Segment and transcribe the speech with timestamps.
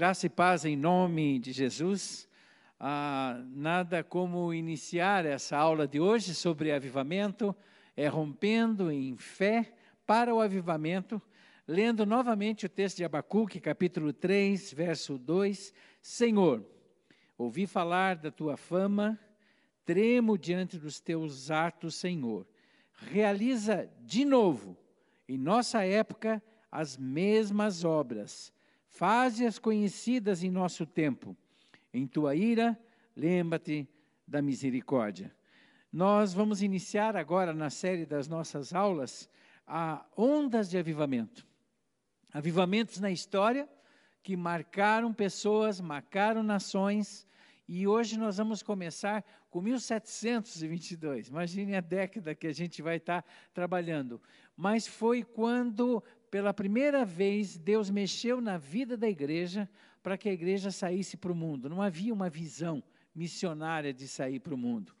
[0.00, 2.26] Graça e paz em nome de Jesus.
[2.78, 7.54] Ah, nada como iniciar essa aula de hoje sobre avivamento,
[7.94, 9.74] é rompendo em fé
[10.06, 11.20] para o avivamento,
[11.68, 15.74] lendo novamente o texto de Abacuque, capítulo 3, verso 2.
[16.00, 16.64] Senhor,
[17.36, 19.20] ouvi falar da tua fama,
[19.84, 22.46] tremo diante dos teus atos, Senhor.
[23.10, 24.78] Realiza de novo,
[25.28, 26.42] em nossa época,
[26.72, 28.50] as mesmas obras
[28.90, 31.36] faze-as conhecidas em nosso tempo.
[31.92, 32.78] Em tua ira,
[33.16, 33.88] lembra-te
[34.26, 35.34] da misericórdia.
[35.92, 39.28] Nós vamos iniciar agora na série das nossas aulas
[39.66, 41.46] a ondas de avivamento.
[42.32, 43.68] Avivamentos na história
[44.22, 47.26] que marcaram pessoas, marcaram nações,
[47.66, 51.28] e hoje nós vamos começar com 1722.
[51.28, 54.20] Imagine a década que a gente vai estar trabalhando.
[54.56, 59.68] Mas foi quando pela primeira vez, Deus mexeu na vida da igreja
[60.02, 61.68] para que a igreja saísse para o mundo.
[61.68, 62.82] Não havia uma visão
[63.14, 64.94] missionária de sair para o mundo.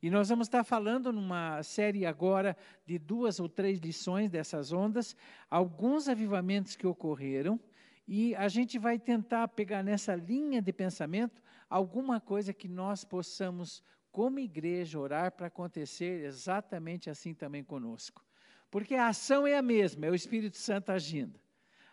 [0.00, 5.16] E nós vamos estar falando numa série agora de duas ou três lições dessas ondas,
[5.50, 7.58] alguns avivamentos que ocorreram,
[8.06, 13.82] e a gente vai tentar pegar nessa linha de pensamento alguma coisa que nós possamos,
[14.10, 18.27] como igreja, orar para acontecer exatamente assim também conosco.
[18.70, 21.38] Porque a ação é a mesma, é o Espírito Santo agindo.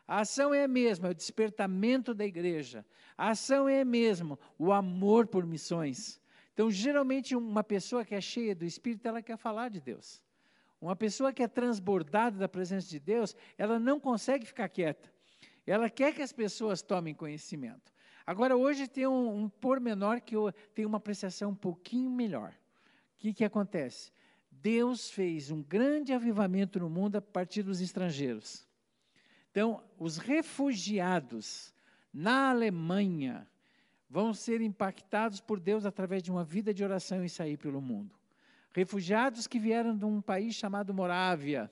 [0.08, 2.86] A ação é a mesma, é o despertamento da igreja.
[3.18, 6.22] A ação é a mesma, o amor por missões.
[6.54, 10.22] Então, geralmente, uma pessoa que é cheia do Espírito, ela quer falar de Deus.
[10.80, 15.12] Uma pessoa que é transbordada da presença de Deus, ela não consegue ficar quieta.
[15.66, 17.92] Ela quer que as pessoas tomem conhecimento.
[18.26, 22.52] Agora, hoje tem um, um pormenor que eu tenho uma apreciação um pouquinho melhor.
[23.16, 24.12] O que, que acontece?
[24.62, 28.68] Deus fez um grande avivamento no mundo a partir dos estrangeiros.
[29.52, 31.74] Então, os refugiados
[32.14, 33.48] na Alemanha
[34.10, 38.16] vão ser impactados por Deus através de uma vida de oração e sair pelo mundo.
[38.74, 41.72] Refugiados que vieram de um país chamado Morávia.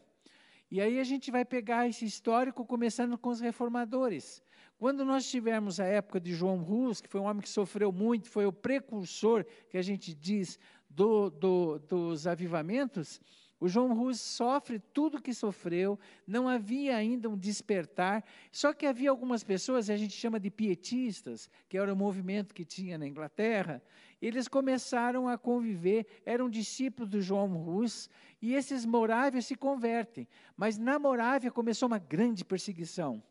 [0.71, 4.41] E aí a gente vai pegar esse histórico começando com os reformadores.
[4.77, 8.29] Quando nós tivermos a época de João Rus, que foi um homem que sofreu muito,
[8.29, 10.59] foi o precursor, que a gente diz,
[10.95, 13.19] do, do, dos avivamentos,
[13.63, 18.21] o João Rus sofre tudo que sofreu, não havia ainda um despertar,
[18.51, 22.65] só que havia algumas pessoas, a gente chama de pietistas, que era o movimento que
[22.65, 23.81] tinha na Inglaterra,
[24.21, 28.09] eles começaram a conviver, eram discípulos do João Rus,
[28.41, 30.27] e esses morávios se convertem.
[30.57, 33.23] Mas na Morávia começou uma grande perseguição,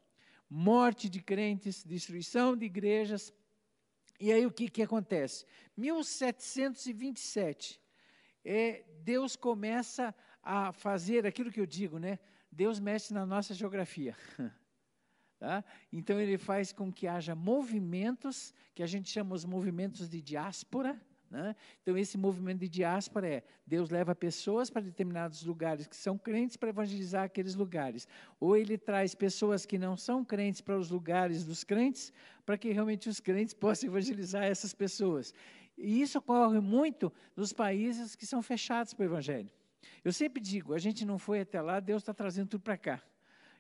[0.49, 3.35] morte de crentes, destruição de igrejas,
[4.23, 5.45] e aí o que, que acontece?
[5.77, 7.81] 1727,
[8.45, 12.21] é, Deus começa a fazer aquilo que eu digo, né?
[12.49, 14.17] Deus mexe na nossa geografia.
[15.43, 15.65] Tá?
[15.93, 20.97] Então ele faz com que haja movimentos, que a gente chama os movimentos de diáspora,
[21.33, 21.57] né?
[21.83, 26.57] Então, esse movimento de diáspora é Deus leva pessoas para determinados lugares que são crentes
[26.57, 28.07] para evangelizar aqueles lugares.
[28.39, 32.13] Ou ele traz pessoas que não são crentes para os lugares dos crentes,
[32.45, 35.35] para que realmente os crentes possam evangelizar essas pessoas.
[35.77, 39.51] E isso ocorre muito nos países que são fechados para o evangelho.
[40.05, 43.03] Eu sempre digo, a gente não foi até lá, Deus está trazendo tudo para cá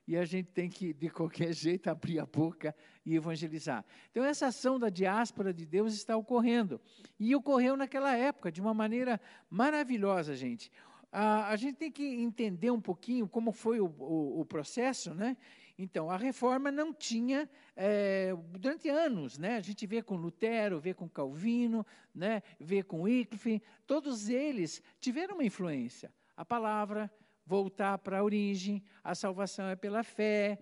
[0.06, 2.74] e a gente tem que, de qualquer jeito, abrir a boca
[3.04, 3.84] e evangelizar.
[4.10, 6.80] Então, essa ação da diáspora de Deus está ocorrendo.
[7.18, 9.20] E ocorreu naquela época, de uma maneira
[9.50, 10.70] maravilhosa, gente.
[11.10, 15.36] Ah, a gente tem que entender um pouquinho como foi o, o, o processo, né?
[15.78, 19.56] Então, a reforma não tinha, é, durante anos, né?
[19.56, 22.42] A gente vê com Lutero, vê com Calvino, né?
[22.60, 26.12] vê com Wycliffe, todos eles tiveram uma influência.
[26.36, 27.10] A palavra,
[27.52, 30.58] voltar para a origem, a salvação é pela fé.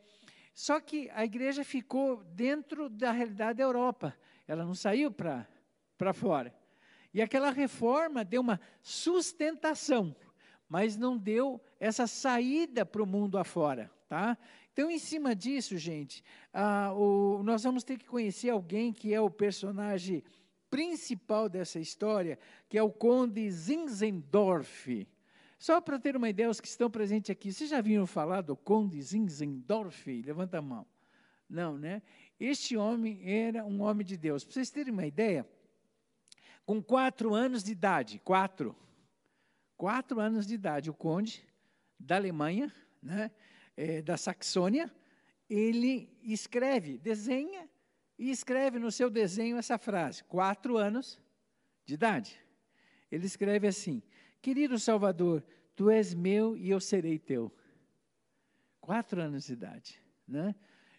[0.52, 6.52] Só que a igreja ficou dentro da realidade da Europa, ela não saiu para fora.
[7.14, 10.16] E aquela reforma deu uma sustentação,
[10.68, 13.88] mas não deu essa saída para o mundo afora.
[14.08, 14.36] Tá?
[14.72, 19.20] Então, em cima disso, gente, ah, o, nós vamos ter que conhecer alguém que é
[19.20, 20.24] o personagem
[20.68, 22.36] principal dessa história,
[22.68, 25.06] que é o Conde Zinzendorf.
[25.60, 28.56] Só para ter uma ideia, os que estão presentes aqui, vocês já viram falar do
[28.56, 30.22] Conde Zinzendorf?
[30.22, 30.86] Levanta a mão.
[31.46, 32.00] Não, né?
[32.40, 34.42] Este homem era um homem de Deus.
[34.42, 35.46] Para vocês terem uma ideia,
[36.64, 38.74] com quatro anos de idade, quatro,
[39.76, 41.46] quatro anos de idade, o conde
[41.98, 42.72] da Alemanha,
[43.02, 43.30] né,
[43.76, 44.90] é, da Saxônia,
[45.46, 47.68] ele escreve, desenha
[48.18, 51.20] e escreve no seu desenho essa frase, quatro anos
[51.84, 52.40] de idade.
[53.10, 54.02] Ele escreve assim:
[54.40, 55.44] Querido Salvador,
[55.76, 57.52] tu és meu e eu serei teu.
[58.80, 60.00] Quatro anos de idade.
[60.26, 60.54] Né?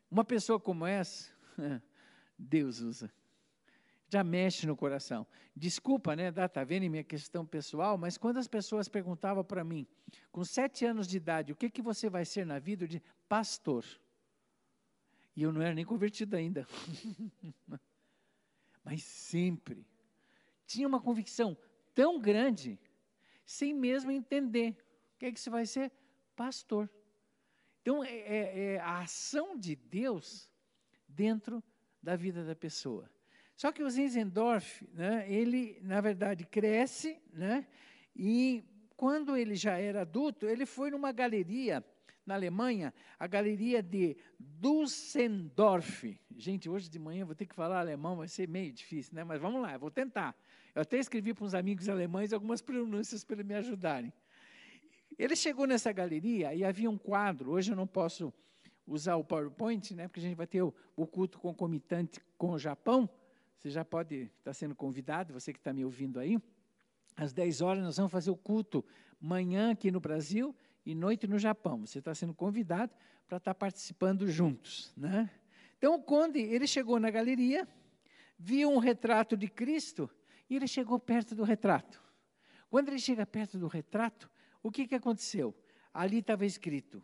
[0.10, 1.32] Uma pessoa como essa
[2.38, 3.12] Deus usa.
[4.08, 5.26] Já mexe no coração.
[5.56, 9.88] Desculpa, né, tá vendo minha questão pessoal, mas quando as pessoas perguntavam para mim,
[10.32, 12.84] com sete anos de idade, o que, que você vai ser na vida?
[12.84, 13.86] Eu disse, pastor.
[15.34, 16.68] E eu não era nem convertido ainda.
[18.84, 19.88] mas sempre
[20.66, 21.58] tinha uma convicção
[21.94, 22.80] tão grande,
[23.52, 24.72] sem mesmo entender.
[25.16, 25.92] O que é que você vai ser?
[26.36, 26.90] Pastor.
[27.82, 30.50] Então, é, é, é a ação de Deus
[31.08, 31.62] dentro
[32.02, 33.10] da vida da pessoa.
[33.56, 37.68] Só que o Zinzendorf, né, ele, na verdade, cresce, né,
[38.16, 38.64] e
[38.96, 41.84] quando ele já era adulto, ele foi numa galeria
[42.26, 46.18] na Alemanha, a galeria de Düsseldorf.
[46.38, 49.24] Gente, hoje de manhã vou ter que falar alemão, vai ser meio difícil, né?
[49.24, 50.36] Mas vamos lá, vou tentar.
[50.74, 54.14] Eu até escrevi para uns amigos alemães algumas pronúncias para me ajudarem.
[55.18, 57.52] Ele chegou nessa galeria e havia um quadro.
[57.52, 58.34] Hoje eu não posso
[58.88, 60.08] usar o PowerPoint, né?
[60.08, 63.10] Porque a gente vai ter o, o culto concomitante com o Japão.
[63.58, 66.40] Você já pode estar tá sendo convidado, você que está me ouvindo aí.
[67.16, 68.84] Às 10 horas nós vamos fazer o culto
[69.20, 71.86] manhã aqui no Brasil e noite no Japão.
[71.86, 72.94] Você está sendo convidado
[73.28, 75.30] para estar tá participando juntos, né?
[75.78, 77.68] Então o conde, ele chegou na galeria,
[78.38, 80.10] viu um retrato de Cristo
[80.52, 82.04] e ele chegou perto do retrato.
[82.70, 84.30] Quando ele chega perto do retrato,
[84.62, 85.56] o que, que aconteceu?
[85.94, 87.02] Ali estava escrito: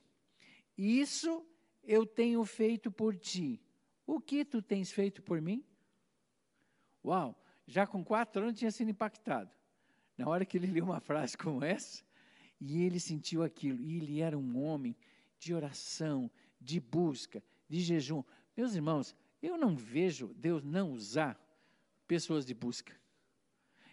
[0.77, 1.47] Isso
[1.81, 3.61] eu tenho feito por ti.
[4.05, 5.65] O que tu tens feito por mim?
[7.05, 9.50] Uau, já com quatro anos tinha sido impactado.
[10.17, 12.03] Na hora que ele leu uma frase como essa,
[12.59, 14.93] e ele sentiu aquilo, e ele era um homem
[15.39, 16.29] de oração,
[16.59, 18.25] de busca, de jejum.
[18.57, 21.39] Meus irmãos, eu não vejo Deus não usar
[22.05, 22.93] pessoas de busca.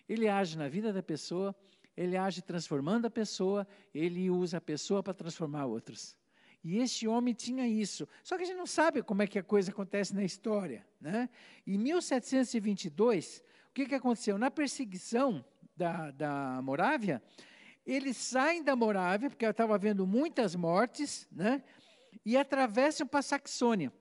[0.08, 1.54] Ele age na vida da pessoa,
[1.96, 6.16] ele age transformando a pessoa, ele usa a pessoa para transformar outros.
[6.62, 8.08] E este homem tinha isso.
[8.22, 10.86] Só que a gente não sabe como é que a coisa acontece na história.
[11.00, 11.28] Né?
[11.66, 14.38] Em 1722, o que, que aconteceu?
[14.38, 15.44] Na perseguição
[15.76, 17.22] da, da Morávia,
[17.86, 21.62] eles saem da Morávia, porque estava havendo muitas mortes, né?
[22.24, 23.92] e atravessam para a Saxônia.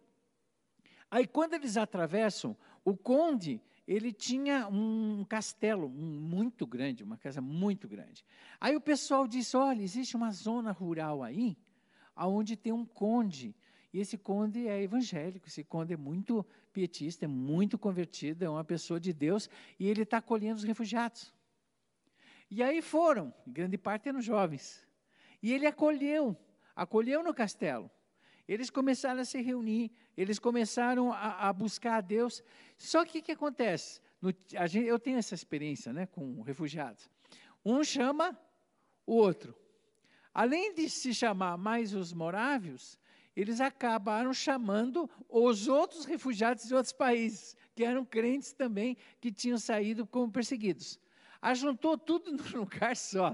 [1.12, 7.88] Aí, quando eles atravessam, o conde ele tinha um castelo muito grande, uma casa muito
[7.88, 8.24] grande.
[8.60, 11.58] Aí o pessoal disse: olha, existe uma zona rural aí,
[12.16, 13.56] aonde tem um conde.
[13.94, 18.64] E esse conde é evangélico, esse conde é muito pietista, é muito convertido, é uma
[18.64, 19.48] pessoa de Deus,
[19.80, 21.32] e ele está acolhendo os refugiados.
[22.50, 24.86] E aí foram, grande parte eram jovens.
[25.42, 26.36] E ele acolheu,
[26.76, 27.92] acolheu no castelo.
[28.48, 32.44] Eles começaram a se reunir, eles começaram a, a buscar a Deus.
[32.84, 34.02] Só que o que acontece?
[34.22, 34.30] No,
[34.68, 37.10] gente, eu tenho essa experiência né, com refugiados.
[37.64, 38.38] Um chama
[39.08, 39.56] o outro.
[40.34, 43.00] Além de se chamar mais os morávios,
[43.34, 49.58] eles acabaram chamando os outros refugiados de outros países, que eram crentes também, que tinham
[49.58, 51.00] saído como perseguidos.
[51.42, 53.34] Ajuntou tudo num lugar só.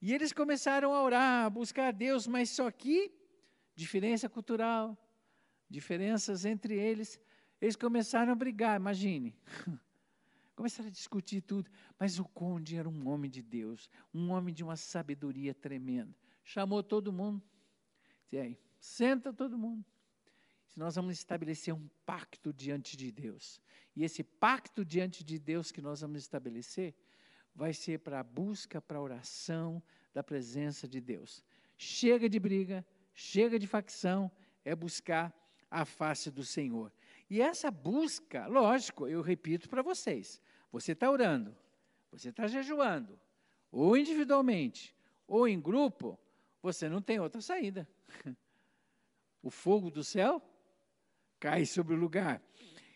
[0.00, 3.10] E eles começaram a orar, a buscar a Deus, mas só que
[3.74, 4.96] diferença cultural,
[5.68, 7.18] diferenças entre eles.
[7.60, 9.34] Eles começaram a brigar, imagine.
[10.54, 11.70] Começaram a discutir tudo.
[11.98, 16.14] Mas o conde era um homem de Deus, um homem de uma sabedoria tremenda.
[16.44, 17.42] Chamou todo mundo.
[18.30, 19.84] E aí, senta todo mundo.
[20.76, 23.60] Nós vamos estabelecer um pacto diante de Deus.
[23.94, 26.94] E esse pacto diante de Deus que nós vamos estabelecer
[27.54, 29.82] vai ser para a busca, para a oração
[30.12, 31.44] da presença de Deus.
[31.76, 32.84] Chega de briga,
[33.14, 34.30] chega de facção,
[34.64, 35.32] é buscar
[35.70, 36.92] a face do Senhor.
[37.28, 40.40] E essa busca, lógico, eu repito para vocês:
[40.70, 41.56] você está orando,
[42.10, 43.18] você está jejuando,
[43.70, 44.94] ou individualmente,
[45.26, 46.18] ou em grupo,
[46.62, 47.88] você não tem outra saída.
[49.42, 50.40] O fogo do céu
[51.38, 52.42] cai sobre o lugar.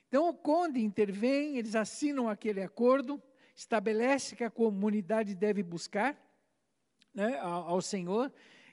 [0.09, 3.23] Então o conde intervém, eles assinam aquele acordo,
[3.55, 6.19] estabelece que a comunidade deve buscar
[7.13, 8.33] né, ao, ao Senhor,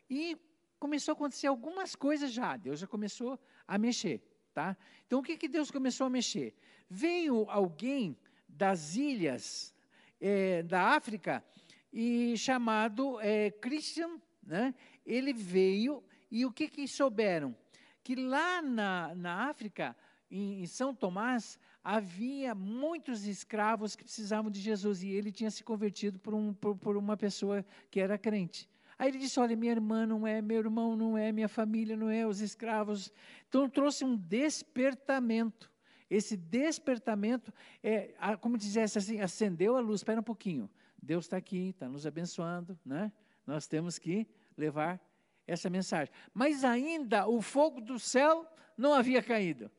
[0.09, 0.37] e
[0.79, 2.55] começou a acontecer algumas coisas já.
[2.55, 4.23] Deus já começou a mexer,
[4.55, 4.77] tá?
[5.05, 6.55] Então o que, que Deus começou a mexer?
[6.89, 9.75] Veio alguém das ilhas
[10.19, 11.43] é, da África
[11.91, 14.73] e chamado é, Christian, né?
[15.05, 17.53] Ele veio e o que que souberam?
[18.01, 19.95] Que lá na, na África,
[20.31, 25.65] em, em São Tomás, havia muitos escravos que precisavam de Jesus e ele tinha se
[25.65, 28.69] convertido por, um, por, por uma pessoa que era crente.
[28.97, 32.09] Aí ele disse: Olha, minha irmã não é, meu irmão não é, minha família não
[32.09, 33.11] é, os escravos.
[33.47, 35.71] Então trouxe um despertamento.
[36.09, 39.99] Esse despertamento, é, como dissesse assim, acendeu a luz.
[39.99, 40.69] Espera um pouquinho.
[41.01, 43.11] Deus está aqui, está nos abençoando, né?
[43.45, 44.99] Nós temos que levar
[45.45, 46.13] essa mensagem.
[46.33, 48.45] Mas ainda o fogo do céu
[48.77, 49.69] não havia caído.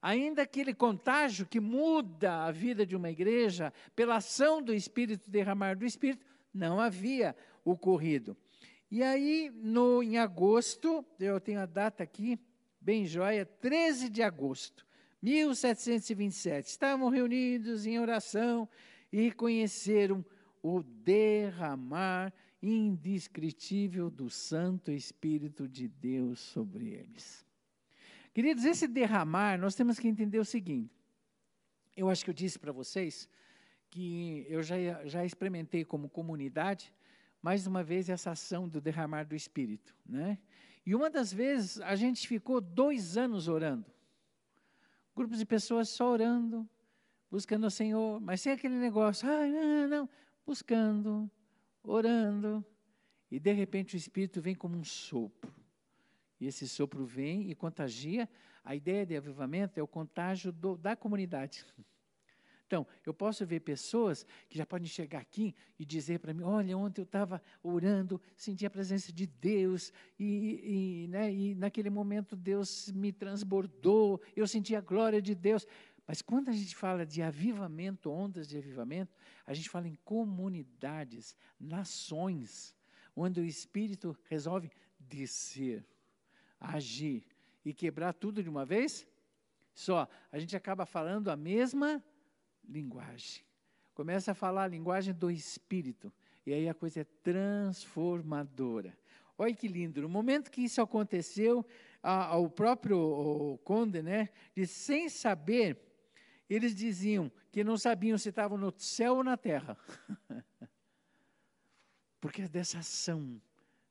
[0.00, 5.76] ainda aquele contágio que muda a vida de uma igreja pela ação do Espírito, derramar
[5.76, 7.34] do Espírito, não havia
[7.64, 8.36] ocorrido.
[8.90, 12.38] E aí, no, em agosto, eu tenho a data aqui,
[12.80, 14.86] bem joia, 13 de agosto,
[15.20, 18.66] 1727, estavam reunidos em oração
[19.12, 20.24] e conheceram
[20.62, 27.44] o derramar indescritível do Santo Espírito de Deus sobre eles.
[28.32, 30.94] Queridos, esse derramar, nós temos que entender o seguinte.
[31.96, 33.28] Eu acho que eu disse para vocês
[33.90, 36.92] que eu já, já experimentei como comunidade,
[37.40, 39.94] mais uma vez, essa ação do derramar do Espírito.
[40.06, 40.38] Né?
[40.84, 43.86] E uma das vezes a gente ficou dois anos orando.
[45.14, 46.68] Grupos de pessoas só orando,
[47.30, 50.08] buscando o Senhor, mas sem aquele negócio, ah, não, não,
[50.46, 51.30] buscando,
[51.82, 52.64] orando,
[53.30, 55.54] e de repente o Espírito vem como um sopro.
[56.40, 58.28] E esse sopro vem e contagia.
[58.64, 61.64] A ideia de avivamento é o contágio do, da comunidade.
[62.68, 66.76] Então, eu posso ver pessoas que já podem chegar aqui e dizer para mim: olha,
[66.76, 72.36] ontem eu estava orando, senti a presença de Deus, e, e, né, e naquele momento
[72.36, 75.66] Deus me transbordou, eu senti a glória de Deus.
[76.06, 81.34] Mas quando a gente fala de avivamento, ondas de avivamento, a gente fala em comunidades,
[81.58, 82.76] nações,
[83.16, 85.86] onde o Espírito resolve descer,
[86.60, 87.24] agir
[87.64, 89.06] e quebrar tudo de uma vez
[89.72, 90.06] só.
[90.30, 92.02] A gente acaba falando a mesma
[92.68, 93.42] linguagem.
[93.94, 96.12] Começa a falar a linguagem do Espírito.
[96.46, 98.96] E aí a coisa é transformadora.
[99.36, 100.02] Olha que lindo.
[100.02, 101.64] No momento que isso aconteceu,
[102.02, 105.78] a, o próprio o Conde, né, disse, sem saber,
[106.48, 109.76] eles diziam que não sabiam se estavam no céu ou na terra.
[112.20, 113.40] Porque é dessa ação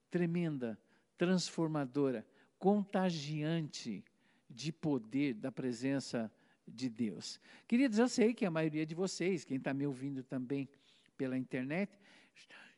[0.10, 0.78] tremenda,
[1.18, 2.26] transformadora,
[2.58, 4.04] contagiante
[4.50, 7.40] de poder da presença de Deus.
[7.68, 10.70] Queridos, eu sei que a maioria de vocês, quem está me ouvindo também
[11.16, 11.98] pela internet,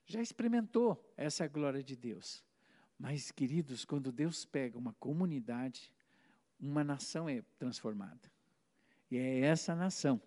[0.06, 2.44] já experimentou essa glória de Deus.
[2.98, 5.94] Mas, queridos, quando Deus pega uma comunidade,
[6.60, 8.32] uma nação é transformada.
[9.10, 10.22] E é essa nação,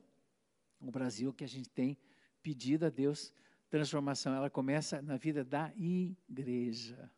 [0.80, 1.96] o Brasil, que a gente tem
[2.42, 3.32] pedido a Deus
[3.68, 4.34] transformação.
[4.34, 7.10] Ela começa na vida da igreja.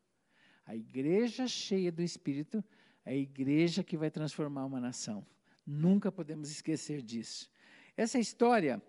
[0.64, 2.64] A igreja cheia do Espírito
[3.04, 5.26] é a igreja que vai transformar uma nação.
[5.66, 7.50] Nunca podemos esquecer disso.
[7.96, 8.82] Essa história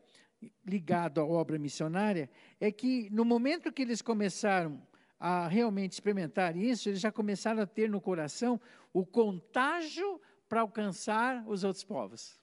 [0.66, 2.30] ligada à obra missionária
[2.60, 4.82] é que no momento que eles começaram
[5.20, 8.60] a realmente experimentar isso, eles já começaram a ter no coração
[8.92, 12.40] o contágio para alcançar os outros povos.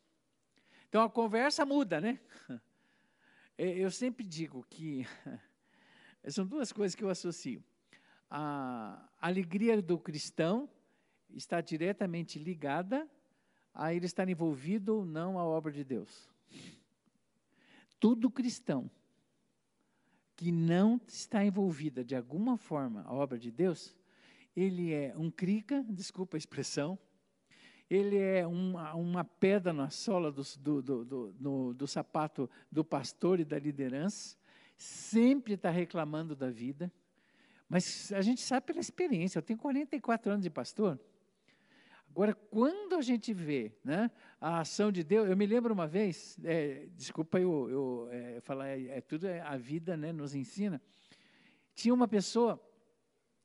[0.89, 2.19] Então a conversa muda, né?
[3.59, 5.07] É, eu sempre digo que
[6.27, 7.63] são duas coisas que eu associo.
[8.31, 10.69] A alegria do cristão
[11.29, 13.07] está diretamente ligada
[13.75, 16.29] a ele estar envolvido ou não a obra de Deus.
[17.99, 18.91] Tudo cristão
[20.37, 23.97] que não está envolvida de alguma forma a obra de Deus,
[24.57, 26.99] ele é um crica, desculpa a expressão,
[27.89, 33.39] ele é uma, uma pedra na sola do, do, do, do, do sapato do pastor
[33.39, 34.37] e da liderança,
[34.77, 36.93] sempre está reclamando da vida,
[37.69, 40.99] mas a gente sabe pela experiência, eu tenho 44 anos de pastor,
[42.13, 46.39] Agora, quando a gente vê né, a ação de Deus, eu me lembro uma vez,
[46.45, 50.79] é, desculpa eu, eu é, falar, é, é tudo é, a vida né, nos ensina.
[51.75, 52.63] Tinha uma pessoa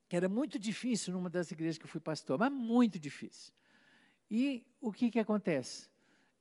[0.09, 3.53] que era muito difícil numa das igrejas que eu fui pastor, mas muito difícil.
[4.29, 5.89] E o que, que acontece?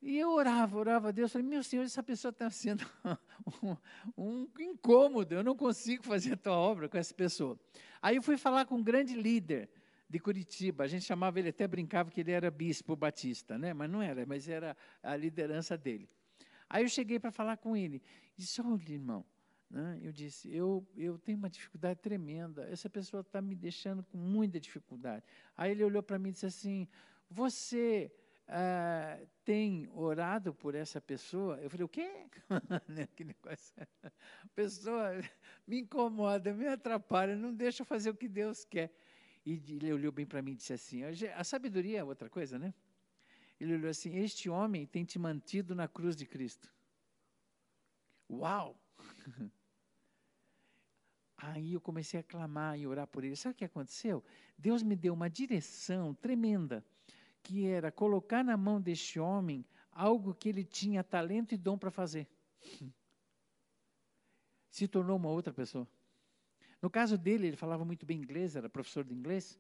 [0.03, 2.85] E eu orava, orava a Deus, falei, meu Senhor, essa pessoa está sendo
[3.63, 3.77] um,
[4.19, 7.57] um, incômodo, eu não consigo fazer a tua obra com essa pessoa.
[8.03, 9.71] Aí eu fui falar com um grande líder,
[10.09, 10.85] de Curitiba.
[10.85, 13.73] A gente chamava ele, até brincava que ele era bispo batista, né?
[13.73, 16.09] mas não era, mas era a liderança dele.
[16.69, 18.03] Aí eu cheguei para falar com ele,
[18.37, 19.25] disse, olha irmão,
[19.71, 19.99] né?
[20.03, 24.59] eu disse, eu, eu tenho uma dificuldade tremenda, essa pessoa está me deixando com muita
[24.59, 25.25] dificuldade.
[25.57, 26.89] Aí ele olhou para mim e disse assim,
[27.31, 28.13] você
[28.49, 31.59] ah, tem orado por essa pessoa?
[31.61, 32.27] Eu falei, o quê?
[32.89, 33.75] Né, que negócio.
[34.03, 34.11] A
[34.55, 35.21] pessoa
[35.67, 38.93] me incomoda, me atrapalha, não deixa eu fazer o que Deus quer.
[39.47, 42.75] E ele olhou bem para mim e disse assim: a sabedoria é outra coisa, né?
[43.61, 46.69] Ele olhou assim: Este homem tem te mantido na cruz de Cristo.
[48.29, 48.77] Uau!
[51.39, 53.37] Aí eu comecei a clamar e orar por ele.
[53.37, 54.25] Sabe o que aconteceu?
[54.59, 56.85] Deus me deu uma direção tremenda,
[57.41, 61.91] que era colocar na mão deste homem algo que ele tinha talento e dom para
[61.91, 62.27] fazer.
[64.71, 65.87] Se tornou uma outra pessoa.
[66.87, 69.59] No caso dele, ele falava muito bem inglês, era professor de inglês,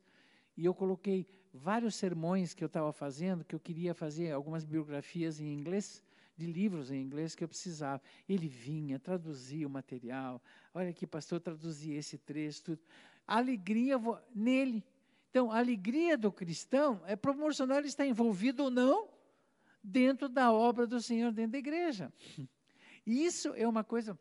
[0.56, 5.40] e eu coloquei vários sermões que eu estava fazendo, que eu queria fazer algumas biografias
[5.40, 6.04] em inglês,
[6.36, 8.00] de livros em inglês que eu precisava.
[8.28, 10.40] Ele vinha, traduzia o material.
[10.72, 12.62] Olha aqui, pastor, traduzi esse trecho.
[12.62, 12.80] Tudo.
[13.26, 13.96] Alegria
[14.32, 14.84] nele.
[15.28, 19.08] Então, a alegria do cristão é proporcional ele estar envolvido ou não
[19.82, 22.12] dentro da obra do Senhor, dentro da igreja.
[23.04, 24.16] Isso é uma coisa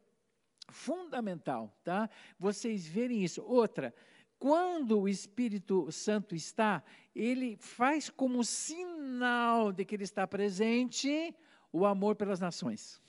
[0.68, 2.10] fundamental, tá?
[2.40, 3.42] Vocês verem isso.
[3.44, 3.94] Outra,
[4.38, 6.84] quando o Espírito Santo está,
[7.16, 11.34] ele faz como sinal de que ele está presente
[11.72, 13.02] o amor pelas nações.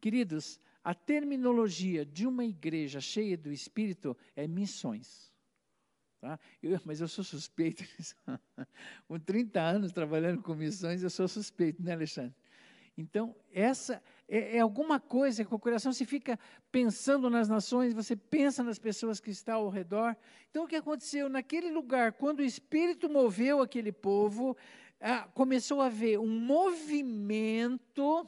[0.00, 5.32] Queridos, a terminologia de uma igreja cheia do Espírito é missões.
[6.20, 6.38] Tá?
[6.62, 7.84] Eu, mas eu sou suspeito.
[9.06, 12.34] com 30 anos trabalhando com missões, eu sou suspeito, né, Alexandre?
[12.96, 16.38] Então, essa é, é, alguma coisa que o coração se fica
[16.72, 20.16] pensando nas nações, você pensa nas pessoas que estão ao redor.
[20.50, 21.28] Então, o que aconteceu?
[21.28, 24.56] Naquele lugar, quando o Espírito moveu aquele povo,
[25.00, 28.26] ah, começou a haver um movimento,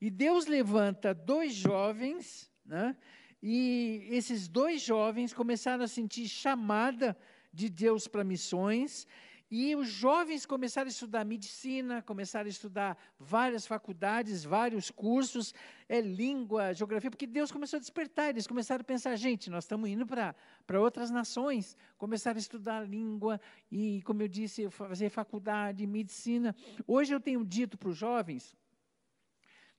[0.00, 2.96] e Deus levanta dois jovens, né?
[3.40, 7.16] e esses dois jovens começaram a sentir chamada
[7.52, 9.06] de Deus para missões,
[9.56, 15.54] e os jovens começaram a estudar medicina, começaram a estudar várias faculdades, vários cursos,
[15.88, 18.30] é, língua, geografia, porque Deus começou a despertar.
[18.30, 21.76] Eles começaram a pensar, gente, nós estamos indo para outras nações.
[21.96, 26.52] Começaram a estudar língua e, como eu disse, fazer faculdade, medicina.
[26.84, 28.56] Hoje eu tenho dito para os jovens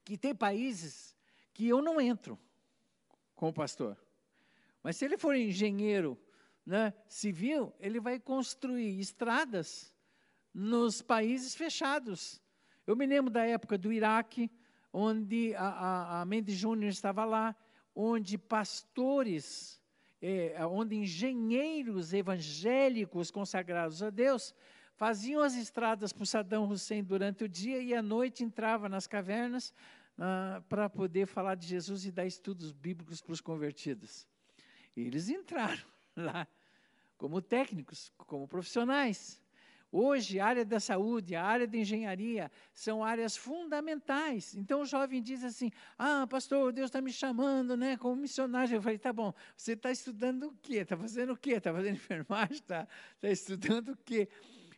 [0.05, 1.13] que tem países
[1.53, 2.39] que eu não entro
[3.35, 3.97] como pastor.
[4.81, 6.17] Mas se ele for engenheiro
[6.65, 9.93] né, civil, ele vai construir estradas
[10.53, 12.41] nos países fechados.
[12.87, 14.49] Eu me lembro da época do Iraque,
[14.91, 17.55] onde a, a, a Mendes Júnior estava lá,
[17.93, 19.81] onde pastores,
[20.21, 24.55] é, onde engenheiros evangélicos consagrados a Deus
[24.95, 29.05] faziam as estradas para o Saddam Hussein durante o dia e à noite entrava nas
[29.07, 29.73] cavernas
[30.17, 34.25] ah, para poder falar de Jesus e dar estudos bíblicos para os convertidos.
[34.95, 35.83] Eles entraram
[36.15, 36.47] lá
[37.17, 39.41] como técnicos, como profissionais.
[39.97, 44.53] Hoje, a área da saúde, a área da engenharia são áreas fundamentais.
[44.53, 48.75] Então, o jovem diz assim: Ah, pastor, Deus está me chamando né, como missionário.
[48.75, 50.79] Eu falei: Tá bom, você está estudando o quê?
[50.79, 51.51] Está fazendo o quê?
[51.51, 52.55] Está fazendo enfermagem?
[52.55, 52.85] Está
[53.21, 54.27] tá estudando o quê?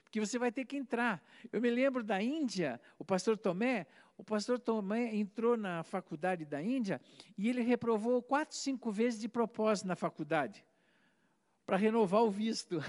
[0.04, 1.24] Porque você vai ter que entrar.
[1.52, 3.88] Eu me lembro da Índia, o pastor Tomé.
[4.20, 7.02] O pastor Tomé entrou na faculdade da Índia
[7.38, 10.66] e ele reprovou quatro, cinco vezes de propósito na faculdade
[11.68, 12.80] para renovar o visto.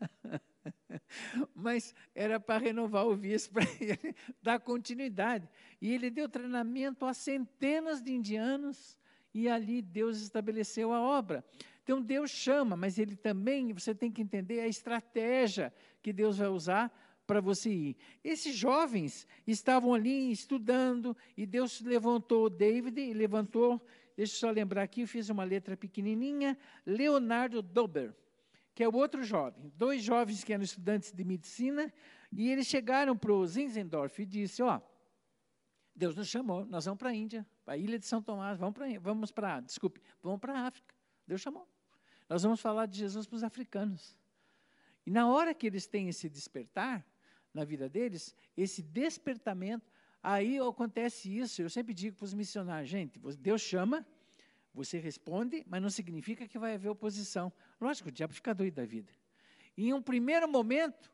[1.52, 5.48] Mas era para renovar o visto, para ele dar continuidade.
[5.82, 8.96] E ele deu treinamento a centenas de indianos,
[9.34, 11.44] e ali Deus estabeleceu a obra.
[11.82, 16.48] Então Deus chama, mas ele também, você tem que entender a estratégia que Deus vai
[16.48, 16.92] usar
[17.26, 17.96] para você ir.
[18.22, 23.84] Esses jovens estavam ali estudando, e Deus levantou David, e levantou
[24.20, 28.14] Deixa eu só lembrar aqui, eu fiz uma letra pequenininha, Leonardo Dober,
[28.74, 29.72] que é o outro jovem.
[29.74, 31.90] Dois jovens que eram estudantes de medicina,
[32.30, 34.78] e eles chegaram para o Zinzendorf e disse, ó,
[35.96, 38.74] Deus nos chamou, nós vamos para a Índia, para a ilha de São Tomás, vamos
[38.74, 40.94] para, vamos para, desculpe, vamos para a África.
[41.26, 41.66] Deus chamou.
[42.28, 44.18] Nós vamos falar de Jesus para os africanos.
[45.06, 47.06] E na hora que eles têm esse despertar
[47.54, 49.90] na vida deles, esse despertamento
[50.22, 54.06] Aí acontece isso, eu sempre digo para os missionários, gente, Deus chama,
[54.72, 57.52] você responde, mas não significa que vai haver oposição.
[57.80, 59.12] Lógico, o diabo fica doido da vida.
[59.76, 61.10] E em um primeiro momento,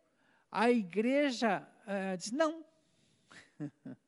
[0.50, 2.64] a igreja uh, diz, não.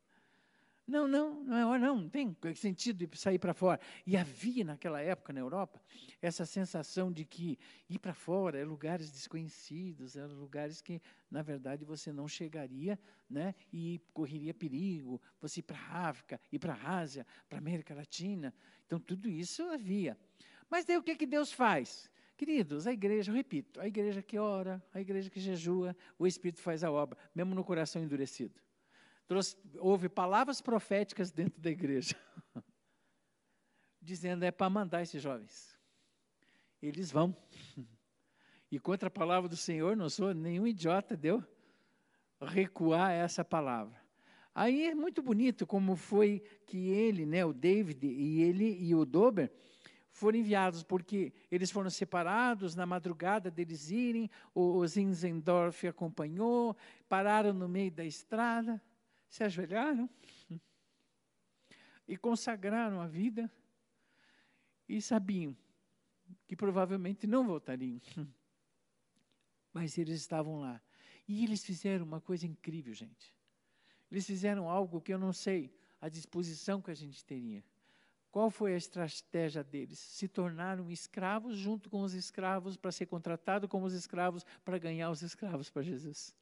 [0.88, 3.78] Não, não, não, é não, não tem sentido de sair para fora.
[4.06, 5.82] E havia naquela época na Europa
[6.22, 7.58] essa sensação de que
[7.90, 12.98] ir para fora é lugares desconhecidos, eram lugares que, na verdade, você não chegaria
[13.28, 15.20] né, e correria perigo.
[15.42, 18.54] Você ir para a África, ir para a Ásia, para a América Latina.
[18.86, 20.16] Então, tudo isso havia.
[20.70, 22.10] Mas daí o que, que Deus faz?
[22.34, 26.62] Queridos, a igreja, eu repito, a igreja que ora, a igreja que jejua, o Espírito
[26.62, 28.58] faz a obra, mesmo no coração endurecido
[29.28, 32.16] trouxe, houve palavras proféticas dentro da igreja,
[34.02, 35.76] dizendo é para mandar esses jovens.
[36.80, 37.36] Eles vão.
[38.70, 41.44] E contra a palavra do Senhor, não sou nenhum idiota, deu
[42.40, 44.00] recuar essa palavra.
[44.54, 49.04] Aí é muito bonito como foi que ele, né, o David e ele e o
[49.04, 49.52] Dober
[50.10, 56.76] foram enviados, porque eles foram separados na madrugada deles irem, o Zinzendorf acompanhou,
[57.08, 58.82] pararam no meio da estrada,
[59.28, 60.08] se ajoelharam
[62.06, 63.50] e consagraram a vida
[64.88, 65.56] e sabiam
[66.46, 68.00] que provavelmente não voltariam.
[69.72, 70.80] Mas eles estavam lá.
[71.26, 73.34] E eles fizeram uma coisa incrível, gente.
[74.10, 77.62] Eles fizeram algo que eu não sei a disposição que a gente teria.
[78.30, 79.98] Qual foi a estratégia deles?
[79.98, 85.10] Se tornaram escravos junto com os escravos para ser contratado como os escravos para ganhar
[85.10, 86.34] os escravos para Jesus.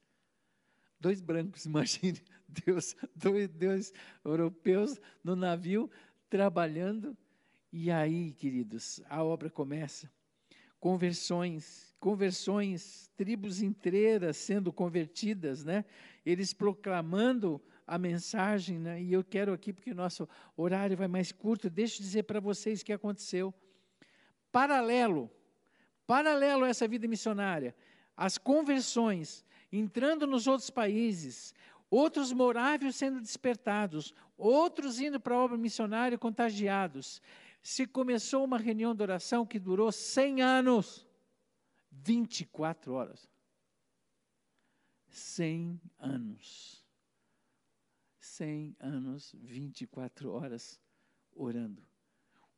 [0.99, 5.89] Dois brancos, imagine, Deus, dois, dois europeus no navio
[6.29, 7.15] trabalhando.
[7.71, 10.09] E aí, queridos, a obra começa.
[10.79, 15.83] Conversões, conversões, tribos inteiras sendo convertidas, né?
[16.25, 19.01] Eles proclamando a mensagem, né?
[19.01, 22.41] e eu quero aqui, porque o nosso horário vai mais curto, deixa eu dizer para
[22.41, 23.53] vocês o que aconteceu.
[24.51, 25.31] Paralelo,
[26.05, 27.73] paralelo a essa vida missionária,
[28.15, 31.53] as conversões, entrando nos outros países,
[31.89, 37.21] outros moráveis sendo despertados, outros indo para a obra missionária contagiados.
[37.61, 41.07] Se começou uma reunião de oração que durou 100 anos,
[41.91, 43.27] 24 horas.
[45.09, 46.85] 100 anos.
[48.19, 50.79] 100 anos, 24 horas
[51.35, 51.83] orando.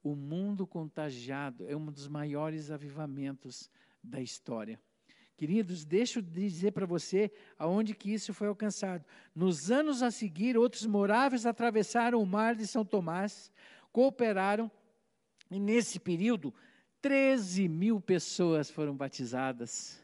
[0.03, 3.69] O mundo contagiado é um dos maiores avivamentos
[4.03, 4.81] da história.
[5.39, 9.05] Queridos, deixa eu dizer para você aonde que isso foi alcançado.
[9.33, 13.49] Nos anos a seguir, outros moráveis atravessaram o mar de São Tomás,
[13.89, 14.69] cooperaram,
[15.49, 16.53] e nesse período,
[17.01, 20.03] 13 mil pessoas foram batizadas.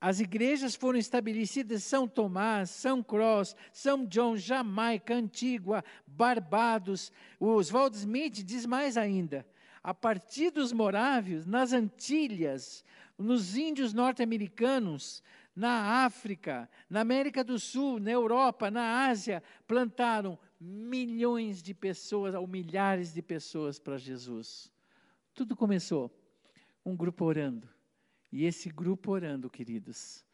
[0.00, 7.10] As igrejas foram estabelecidas em São Tomás, São Cross, São John, Jamaica, Antigua, Barbados.
[7.40, 9.44] O Oswald Smith diz mais ainda.
[9.82, 12.84] A partir dos morávios, nas Antilhas,
[13.18, 15.22] nos índios norte-americanos,
[15.54, 22.46] na África, na América do Sul, na Europa, na Ásia, plantaram milhões de pessoas, ou
[22.46, 24.70] milhares de pessoas para Jesus.
[25.34, 26.10] Tudo começou
[26.84, 27.68] um grupo orando
[28.30, 30.24] e esse grupo orando, queridos,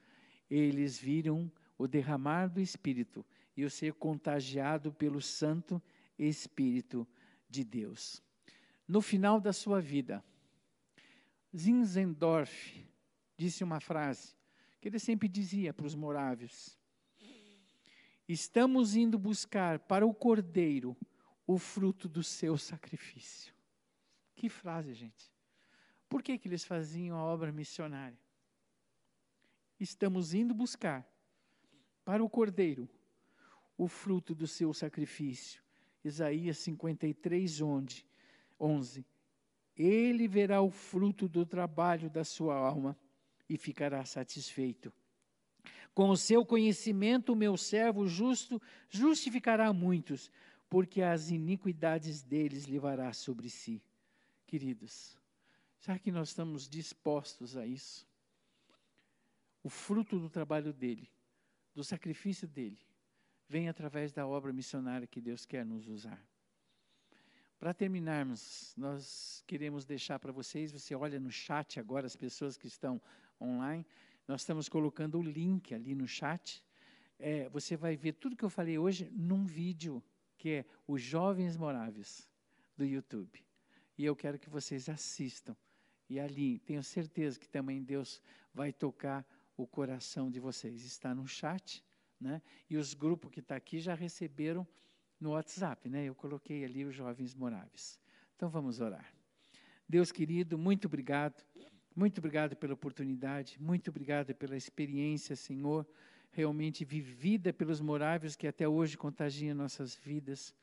[0.50, 3.24] eles viram o derramar do Espírito
[3.56, 5.80] e o ser contagiado pelo Santo
[6.18, 7.06] Espírito
[7.48, 8.22] de Deus.
[8.88, 10.24] No final da sua vida,
[11.56, 12.86] Zinzendorf
[13.36, 14.34] disse uma frase
[14.80, 16.78] que ele sempre dizia para os morávios:
[18.28, 20.96] Estamos indo buscar para o cordeiro
[21.46, 23.54] o fruto do seu sacrifício.
[24.34, 25.30] Que frase, gente.
[26.08, 28.18] Por que, que eles faziam a obra missionária?
[29.78, 31.04] Estamos indo buscar
[32.04, 32.88] para o Cordeiro
[33.76, 35.62] o fruto do seu sacrifício.
[36.04, 38.06] Isaías 53, onde,
[38.60, 39.04] 11.
[39.76, 42.96] Ele verá o fruto do trabalho da sua alma
[43.48, 44.92] e ficará satisfeito.
[45.94, 50.30] Com o seu conhecimento, o meu servo justo justificará muitos,
[50.68, 53.82] porque as iniquidades deles levará sobre si.
[54.46, 55.16] Queridos,
[55.82, 58.06] Será que nós estamos dispostos a isso?
[59.64, 61.10] O fruto do trabalho dele,
[61.74, 62.78] do sacrifício dele,
[63.48, 66.24] vem através da obra missionária que Deus quer nos usar.
[67.62, 72.66] Para terminarmos, nós queremos deixar para vocês, você olha no chat agora, as pessoas que
[72.66, 73.00] estão
[73.40, 73.86] online,
[74.26, 76.60] nós estamos colocando o link ali no chat.
[77.20, 80.02] É, você vai ver tudo que eu falei hoje num vídeo,
[80.36, 82.28] que é os Jovens Moráveis,
[82.76, 83.40] do YouTube.
[83.96, 85.56] E eu quero que vocês assistam
[86.10, 88.20] e ali, tenho certeza que também Deus
[88.52, 89.24] vai tocar
[89.56, 90.84] o coração de vocês.
[90.84, 91.80] Está no chat,
[92.20, 92.42] né?
[92.68, 94.66] E os grupos que estão tá aqui já receberam
[95.22, 96.04] no WhatsApp, né?
[96.04, 97.98] Eu coloquei ali os jovens moráveis.
[98.36, 99.14] Então vamos orar.
[99.88, 101.42] Deus querido, muito obrigado.
[101.94, 105.86] Muito obrigado pela oportunidade, muito obrigado pela experiência, Senhor,
[106.30, 110.54] realmente vivida pelos moráveis que até hoje contagiam nossas vidas.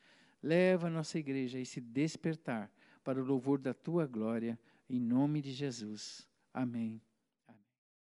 [0.42, 2.68] Leva a nossa igreja a esse despertar
[3.04, 4.58] para o louvor da tua glória.
[4.88, 6.26] Em nome de Jesus.
[6.52, 7.00] Amém